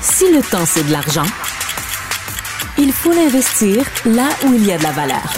[0.00, 1.26] Si le temps, c'est de l'argent,
[2.78, 5.32] il faut l'investir là où il y a de la valeur.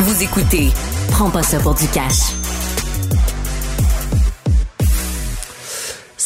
[0.00, 0.70] Vous écoutez
[1.10, 2.39] Prends pas ça pour du cash.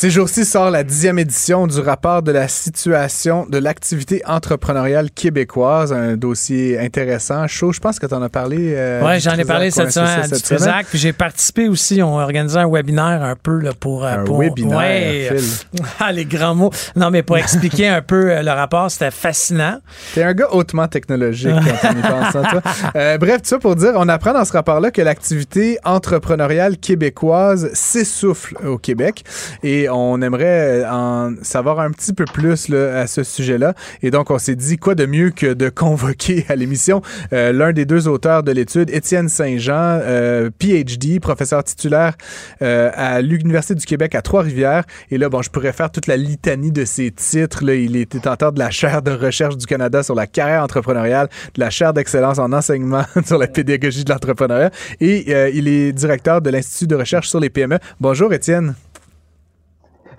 [0.05, 5.95] Ces jours-ci sort la dixième édition du rapport de la situation de l'activité entrepreneuriale québécoise,
[5.95, 7.73] un dossier intéressant, chaud.
[7.73, 8.75] Je pense que tu en as parlé.
[8.77, 12.03] Euh, oui, j'en ai parlé cette semaine à Trisac, puis j'ai participé aussi.
[12.03, 14.05] On a organisé un webinaire un peu là, pour.
[14.05, 14.77] Euh, un pour, webinaire.
[14.77, 15.31] Ouais,
[15.99, 16.71] ah, les grands mots.
[16.97, 19.79] Non, mais pour expliquer un peu euh, le rapport, c'était fascinant.
[20.13, 22.63] T'es un gars hautement technologique quand on y pense, hein, toi.
[22.95, 27.71] Euh, bref, tout ça pour dire, on apprend dans ce rapport-là que l'activité entrepreneuriale québécoise
[27.73, 29.25] s'essouffle au Québec.
[29.63, 33.75] Et on aimerait en savoir un petit peu plus là, à ce sujet-là.
[34.03, 37.03] Et donc, on s'est dit quoi de mieux que de convoquer à l'émission
[37.33, 42.15] euh, l'un des deux auteurs de l'étude, Étienne Saint-Jean, euh, PhD, professeur titulaire
[42.63, 44.85] euh, à l'Université du Québec à Trois-Rivières.
[45.11, 47.65] Et là, bon, je pourrais faire toute la litanie de ses titres.
[47.65, 47.75] Là.
[47.75, 51.61] Il était tenteur de la chaire de recherche du Canada sur la carrière entrepreneuriale, de
[51.61, 54.71] la chaire d'excellence en enseignement sur la pédagogie de l'entrepreneuriat.
[55.01, 57.79] Et il est directeur de l'Institut de recherche sur les PME.
[58.01, 58.75] Bonjour, Étienne.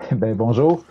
[0.12, 0.84] Ben, bonjour.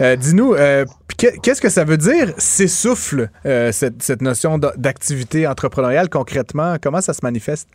[0.00, 0.84] Euh, Dis-nous, euh,
[1.16, 6.76] qu'est-ce que ça veut dire s'essouffle, euh, cette, cette, notion d'activité entrepreneuriale concrètement?
[6.80, 7.68] Comment ça se manifeste?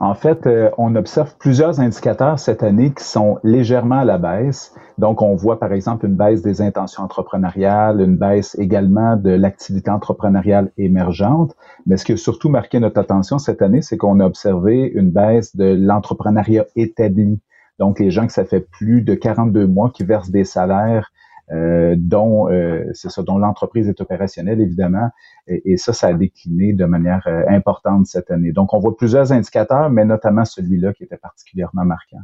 [0.00, 4.72] En fait, euh, on observe plusieurs indicateurs cette année qui sont légèrement à la baisse.
[4.96, 9.90] Donc, on voit par exemple une baisse des intentions entrepreneuriales, une baisse également de l'activité
[9.90, 11.56] entrepreneuriale émergente.
[11.86, 15.10] Mais ce qui a surtout marqué notre attention cette année, c'est qu'on a observé une
[15.10, 17.40] baisse de l'entrepreneuriat établi.
[17.78, 21.10] Donc, les gens que ça fait plus de 42 mois qui versent des salaires
[21.50, 25.08] euh, dont euh, ça, dont l'entreprise est opérationnelle, évidemment,
[25.46, 28.52] et, ça, ça a décliné de manière euh, importante cette année.
[28.52, 32.20] Donc, on voit plusieurs indicateurs, mais notamment celui-là qui était particulièrement marquant.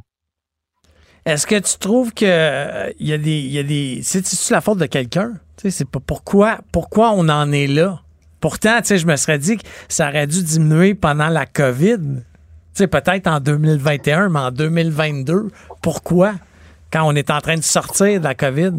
[1.24, 4.78] Est-ce que tu trouves que il y a des, y a des, c'est la faute
[4.78, 5.32] de quelqu'un?
[5.56, 8.02] C'est pas pourquoi, pourquoi on en est là?
[8.40, 12.24] Pourtant, je me serais dit que ça aurait dû diminuer pendant la COVID
[12.74, 15.48] sais, peut-être en 2021, mais en 2022,
[15.82, 16.32] pourquoi?
[16.92, 18.72] Quand on est en train de sortir de la COVID?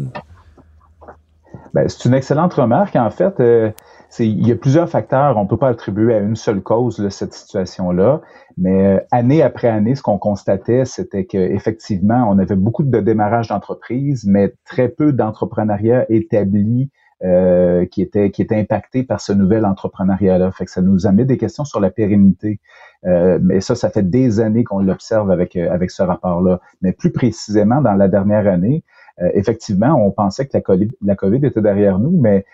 [1.74, 2.96] Ben, c'est une excellente remarque.
[2.96, 3.70] En fait, euh,
[4.18, 5.36] il y a plusieurs facteurs.
[5.36, 8.20] On ne peut pas attribuer à une seule cause cette situation-là.
[8.56, 13.48] Mais euh, année après année, ce qu'on constatait, c'était qu'effectivement, on avait beaucoup de démarrage
[13.48, 16.90] d'entreprises, mais très peu d'entrepreneuriat établi
[17.24, 20.52] euh, qui était qui était impacté par ce nouvel entrepreneuriat-là.
[20.52, 22.60] Fait que ça nous a mis des questions sur la pérennité.
[23.06, 26.60] Euh, mais ça, ça fait des années qu'on l'observe avec euh, avec ce rapport-là.
[26.82, 28.84] Mais plus précisément, dans la dernière année,
[29.20, 32.44] euh, effectivement, on pensait que la COVID, la COVID était derrière nous, mais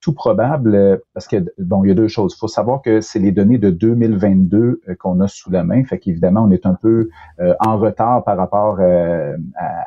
[0.00, 2.34] tout probable, parce que bon, il y a deux choses.
[2.36, 6.00] Il faut savoir que c'est les données de 2022 qu'on a sous la main, fait
[6.00, 7.10] qu'évidemment, on est un peu
[7.60, 9.36] en retard par rapport à,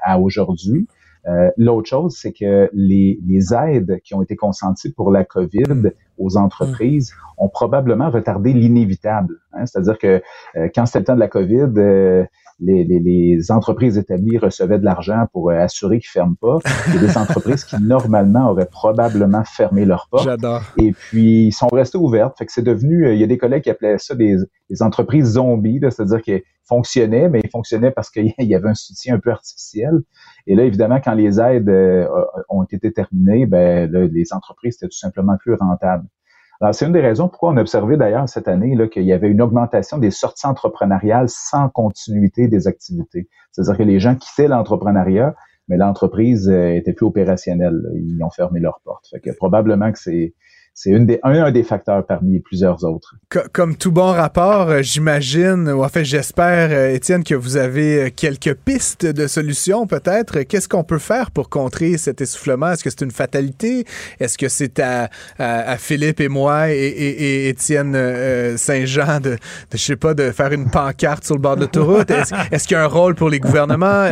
[0.02, 0.88] à aujourd'hui.
[1.28, 3.20] Euh, l'autre chose, c'est que les,
[3.54, 9.36] aides qui ont été consenties pour la COVID aux entreprises ont probablement retardé l'inévitable.
[9.54, 9.66] Hein.
[9.66, 10.22] C'est-à-dire que
[10.56, 12.26] euh, quand c'était le temps de la COVID, euh,
[12.60, 16.60] les, les, les, entreprises établies recevaient de l'argent pour assurer qu'ils ferment pas.
[16.88, 20.24] Il y a des entreprises qui normalement auraient probablement fermé leurs portes.
[20.24, 20.62] J'adore.
[20.78, 22.38] Et puis ils sont restés ouvertes.
[22.38, 23.12] Fait que c'est devenu.
[23.12, 24.38] Il y a des collègues qui appelaient ça des,
[24.70, 29.16] des entreprises zombies, c'est-à-dire qu'ils fonctionnaient, mais ils fonctionnaient parce qu'il y avait un soutien
[29.16, 30.00] un peu artificiel.
[30.48, 32.08] Et là, évidemment, quand les aides euh,
[32.50, 36.06] ont été terminées, ben, les entreprises étaient tout simplement plus rentables.
[36.72, 39.42] C'est une des raisons pourquoi on a observé d'ailleurs cette année qu'il y avait une
[39.42, 43.28] augmentation des sorties entrepreneuriales sans continuité des activités.
[43.52, 45.36] C'est-à-dire que les gens quittaient l'entrepreneuriat,
[45.68, 47.82] mais l'entreprise euh, était plus opérationnelle.
[47.96, 49.08] Ils ont fermé leurs portes.
[49.10, 50.34] Fait que probablement que c'est
[50.78, 53.16] c'est des, un, des facteurs parmi plusieurs autres.
[53.54, 58.04] Comme tout bon rapport, euh, j'imagine, ou en fait j'espère, euh, Étienne, que vous avez
[58.04, 60.42] euh, quelques pistes de solutions peut-être.
[60.42, 62.72] Qu'est-ce qu'on peut faire pour contrer cet essoufflement?
[62.72, 63.86] Est-ce que c'est une fatalité?
[64.20, 65.10] Est-ce que c'est à,
[65.40, 69.38] à, Philippe et moi et, et, Étienne Saint-Jean de,
[69.72, 72.12] je sais pas, de faire une pancarte sur le bord de l'autoroute?
[72.52, 74.10] Est-ce qu'il y a un rôle pour les gouvernements?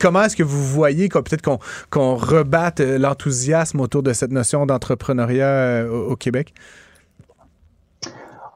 [0.00, 1.58] comment est-ce que vous voyez peut-être qu'on
[1.90, 6.54] qu'on rebatte l'enthousiasme autour de cette notion d'entrepreneuriat au Québec?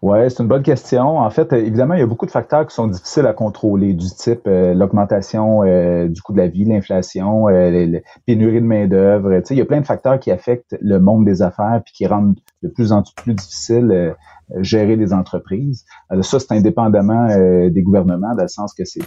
[0.03, 1.19] Oui, c'est une bonne question.
[1.19, 4.07] En fait, évidemment, il y a beaucoup de facteurs qui sont difficiles à contrôler, du
[4.07, 9.43] type euh, l'augmentation euh, du coût de la vie, l'inflation, euh, la pénurie de main-d'œuvre.
[9.51, 12.35] Il y a plein de facteurs qui affectent le monde des affaires puis qui rendent
[12.63, 14.15] de plus en plus difficile
[14.61, 15.85] gérer les entreprises.
[16.09, 17.29] Alors ça, c'est indépendamment
[17.69, 19.05] des gouvernements, dans le sens que c'est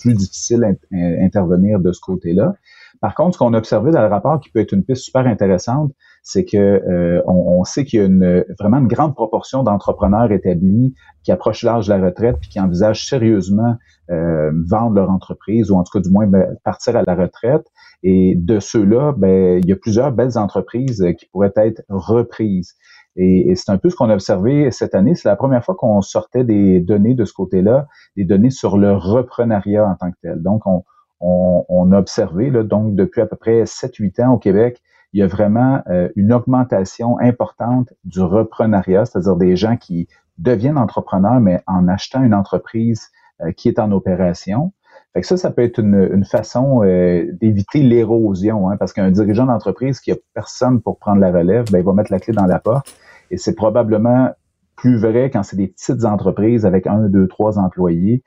[0.00, 2.54] plus difficile d'intervenir de ce côté-là.
[3.00, 5.26] Par contre, ce qu'on a observé dans le rapport qui peut être une piste super
[5.26, 5.92] intéressante,
[6.26, 10.94] c'est que euh, on, sait qu'il y a une, vraiment une grande proportion d'entrepreneurs établis
[11.22, 13.76] qui approchent l'âge de la retraite puis qui envisagent sérieusement
[14.10, 17.66] euh, vendre leur entreprise ou en tout cas du moins ben, partir à la retraite.
[18.02, 22.74] Et de ceux-là, ben, il y a plusieurs belles entreprises qui pourraient être reprises.
[23.16, 25.14] Et, c'est un peu ce qu'on a observé cette année.
[25.14, 27.86] C'est la première fois qu'on sortait des données de ce côté-là,
[28.16, 30.42] des données sur le reprenariat en tant que tel.
[30.42, 30.84] Donc, on,
[31.20, 34.82] on, a observé, là, donc depuis à peu près 7-8 ans au Québec,
[35.14, 40.08] il y a vraiment euh, une augmentation importante du reprenariat, c'est-à-dire des gens qui
[40.38, 44.72] deviennent entrepreneurs, mais en achetant une entreprise euh, qui est en opération.
[45.12, 49.46] Fait que ça, ça peut être une, façon euh, d'éviter l'érosion, hein, parce qu'un dirigeant
[49.46, 52.46] d'entreprise qui a personne pour prendre la relève, ben, il va mettre la clé dans
[52.46, 52.92] la porte.
[53.30, 54.30] Et c'est probablement
[54.74, 58.24] plus vrai quand c'est des petites entreprises avec un, deux, trois employés.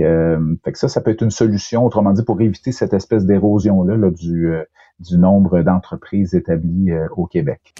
[0.00, 3.24] Euh, fait que, ça, ça peut être une solution, autrement dit, pour éviter cette espèce
[3.24, 4.64] d'érosion-là du, euh,
[5.00, 7.74] du nombre d'entreprises établies euh, au Québec.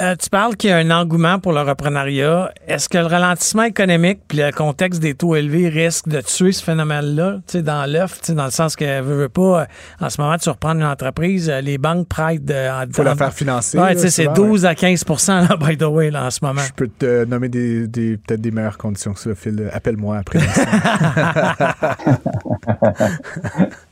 [0.00, 2.52] Euh, tu parles qu'il y a un engouement pour le reprenariat.
[2.68, 6.62] Est-ce que le ralentissement économique puis le contexte des taux élevés risque de tuer ce
[6.62, 9.66] phénomène-là, tu sais, dans l'œuf, tu sais, dans le sens que veut, veut pas,
[10.00, 13.78] en ce moment, tu reprends une entreprise, les banques prêtent de, faut la faire financer.
[13.78, 16.60] Ouais, tu sais, c'est 12 à 15 là, by the way, là, en ce moment.
[16.60, 19.68] Je peux te nommer des, des peut-être des meilleures conditions que ça, Phil.
[19.72, 20.38] Appelle-moi après.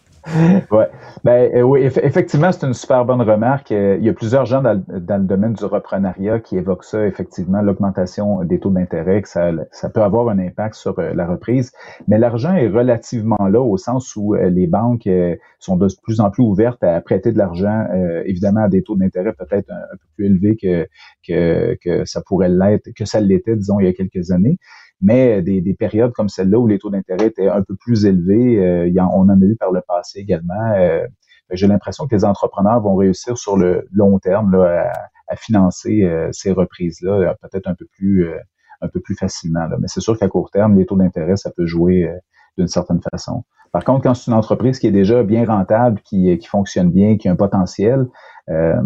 [0.70, 0.88] ouais.
[1.24, 3.72] Ben, euh, oui, effectivement, c'est une super bonne remarque.
[3.72, 7.62] Euh, il y a plusieurs gens dans, le domaine du reprenariat qui évoquent ça, effectivement,
[7.62, 11.72] l'augmentation des taux d'intérêt, que ça, peut avoir un impact sur euh, la reprise.
[12.08, 15.08] Mais l'argent est relativement là au sens où les banques
[15.58, 17.86] sont de plus en plus ouvertes à prêter de l'argent,
[18.24, 20.56] évidemment, à des taux d'intérêt peut-être un, peu plus élevés
[21.26, 24.58] que ça pourrait l'être, que ça l'était, disons, il y a quelques années.
[25.00, 28.64] Mais des, des périodes comme celle-là où les taux d'intérêt étaient un peu plus élevés,
[28.64, 30.72] euh, on en a eu par le passé également.
[30.76, 31.06] Euh,
[31.52, 34.90] j'ai l'impression que les entrepreneurs vont réussir sur le long terme là,
[35.28, 38.28] à, financer euh, ces reprises-là, peut-être un peu plus
[38.82, 39.66] un peu plus facilement.
[39.66, 39.76] Là.
[39.80, 42.10] Mais c'est sûr qu'à court terme, les taux d'intérêt, ça peut jouer
[42.58, 43.44] d'une certaine façon.
[43.72, 47.16] Par contre, quand c'est une entreprise qui est déjà bien rentable, qui, qui fonctionne bien,
[47.16, 48.06] qui a un potentiel,
[48.48, 48.80] euh,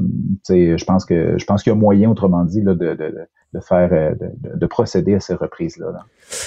[0.48, 3.58] je pense que je pense qu'il y a moyen, autrement dit, là, de, de, de
[3.60, 6.04] faire euh, de, de, procéder à ces reprises-là.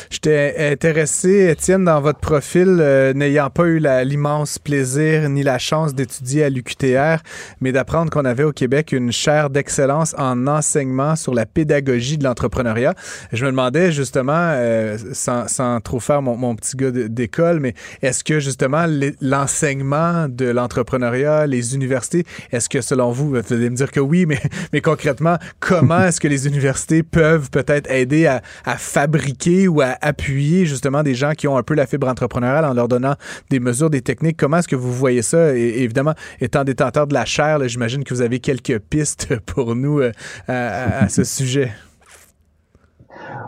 [0.09, 5.93] J'étais intéressé, Étienne, dans votre profil, euh, n'ayant pas eu l'immense plaisir ni la chance
[5.93, 7.21] d'étudier à l'UQTR,
[7.59, 12.23] mais d'apprendre qu'on avait au Québec une chaire d'excellence en enseignement sur la pédagogie de
[12.23, 12.93] l'entrepreneuriat.
[13.33, 17.73] Je me demandais justement, euh, sans, sans, trop faire mon, mon petit gars d'école, mais
[18.01, 18.85] est-ce que justement
[19.19, 22.23] l'enseignement de l'entrepreneuriat, les universités,
[22.53, 24.39] est-ce que selon vous, vous allez me dire que oui, mais,
[24.71, 28.41] mais concrètement, comment est-ce que les universités peuvent peut-être aider à,
[28.77, 32.73] fabriquer ou à appuyer justement des gens qui ont un peu la fibre entrepreneuriale en
[32.73, 33.15] leur donnant
[33.49, 34.37] des mesures, des techniques.
[34.37, 35.55] Comment est-ce que vous voyez ça?
[35.55, 40.11] Évidemment, étant détenteur de la chair, j'imagine que vous avez quelques pistes pour nous euh,
[40.47, 41.71] à, ce sujet.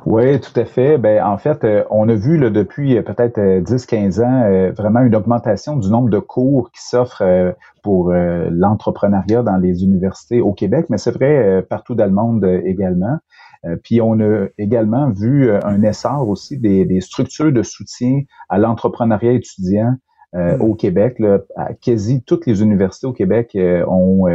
[0.06, 0.98] Oui, tout à fait.
[0.98, 5.16] Ben, en fait, euh, on a vu là, depuis euh, peut-être 10-15 ans vraiment une
[5.16, 7.24] augmentation du nombre de cours qui s'offrent
[7.84, 13.20] pour l'entrepreneuriat dans les universités au Québec, mais c'est vrai partout dans le monde également.
[13.66, 18.58] Euh, puis on a également vu euh, un essor aussi des, structures de soutien à
[18.58, 19.96] l'entrepreneuriat étudiant
[20.36, 20.62] euh, hmm.
[20.62, 21.20] au Québec.
[21.20, 21.40] Là,
[21.82, 24.26] quasi toutes les universités au Québec ont,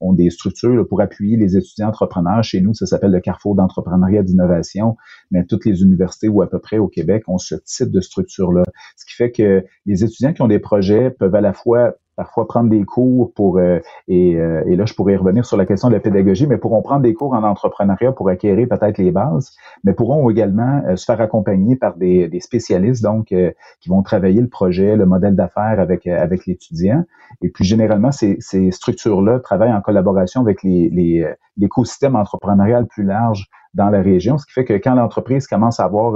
[0.00, 2.42] ont des structures pour appuyer les étudiants entrepreneurs.
[2.42, 4.96] Chez nous, ça s'appelle le Carrefour d'entrepreneuriat d'innovation,
[5.30, 8.62] mais toutes les universités ou à peu près au Québec ont ce type de structure-là.
[8.96, 12.46] Ce qui fait que les étudiants qui ont des projets peuvent à la fois parfois
[12.46, 15.88] prendre des cours pour euh, et, euh, et, là je pourrais revenir sur la question
[15.88, 19.52] de la pédagogie, mais pourront prendre des cours en entrepreneuriat pour acquérir peut-être les bases,
[19.84, 23.26] mais pourront également euh, se faire accompagner par des, des spécialistes donc
[23.80, 27.04] qui vont travailler le projet, le modèle d'affaires avec avec l'étudiant.
[27.42, 33.04] Et puis généralement ces, ces structures-là travaillent en collaboration avec les, les l'écosystème entrepreneurial plus
[33.04, 36.14] large dans la région, ce qui fait que quand l'entreprise commence à avoir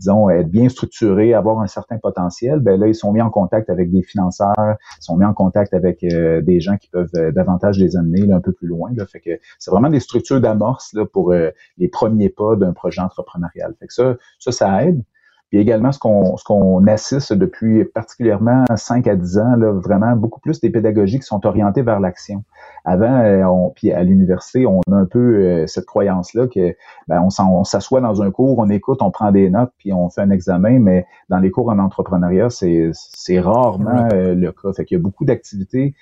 [0.00, 3.68] disons, être bien structurés, avoir un certain potentiel, ben là, ils sont mis en contact
[3.68, 7.30] avec des financeurs, ils sont mis en contact avec euh, des gens qui peuvent euh,
[7.32, 8.90] davantage les amener là, un peu plus loin.
[8.94, 9.04] Là.
[9.06, 13.02] Fait que c'est vraiment des structures d'amorce là, pour euh, les premiers pas d'un projet
[13.02, 13.74] entrepreneurial.
[13.78, 15.02] Fait que ça, ça, ça aide.
[15.50, 20.14] Puis également, ce qu'on ce qu'on assiste depuis particulièrement 5 à 10 ans, là, vraiment
[20.14, 22.44] beaucoup plus des pédagogies qui sont orientées vers l'action.
[22.84, 26.76] Avant, euh, on, puis à l'université, on a un peu euh, cette croyance-là que
[27.08, 30.20] ben, on s'assoit dans un cours, on écoute, on prend des notes, puis on fait
[30.20, 34.72] un examen, mais dans les cours en entrepreneuriat, c'est rarement euh, le cas.
[34.72, 35.94] Fait qu'il y a beaucoup d'activités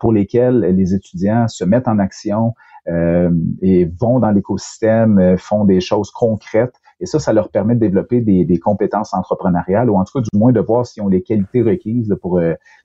[0.00, 2.54] pour lesquelles les étudiants se mettent en action,
[2.86, 6.80] et vont dans l'écosystème, font des choses concrètes.
[7.00, 10.38] Et ça, ça leur permet de développer des, compétences entrepreneuriales ou en tout cas du
[10.38, 12.40] moins de voir s'ils ont les qualités requises pour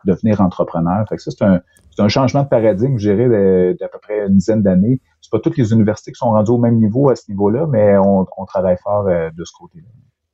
[0.06, 1.06] devenir entrepreneur.
[1.08, 4.62] Fait que ça, c'est un, changement de paradigme, je dirais, d'à peu près une dizaine
[4.62, 5.02] d'années.
[5.22, 7.98] C'est pas toutes les universités qui sont rendues au même niveau à ce niveau-là, mais
[7.98, 9.88] on, on travaille fort de ce côté-là.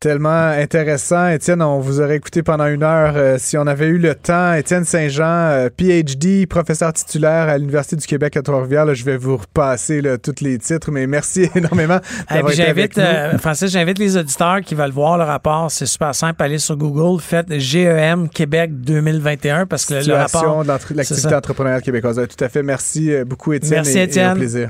[0.05, 1.29] Tellement intéressant.
[1.29, 4.53] Étienne, on vous aurait écouté pendant une heure euh, si on avait eu le temps.
[4.53, 8.93] Étienne Saint-Jean, euh, PhD, professeur titulaire à l'Université du Québec à Trois-Rivières.
[8.93, 11.97] Je vais vous repasser tous les titres, mais merci énormément.
[12.29, 15.71] j'invite, euh, Francis, j'invite les auditeurs qui veulent voir le rapport.
[15.71, 16.43] C'est super simple.
[16.43, 20.63] Allez sur Google, faites GEM Québec 2021 parce que le rapport.
[20.63, 22.21] de l'activité entrepreneuriale québécoise.
[22.29, 22.61] Tout à fait.
[22.61, 23.81] Merci beaucoup, Étienne.
[23.83, 24.33] Merci, Étienne.
[24.33, 24.69] au plaisir.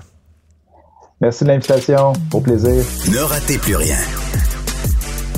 [1.19, 2.13] Merci de l'invitation.
[2.31, 2.85] Au plaisir.
[3.11, 3.97] Ne ratez plus rien.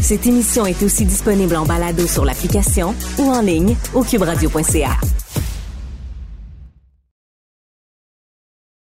[0.01, 4.97] Cette émission est aussi disponible en balado sur l'application ou en ligne au cuberadio.ca.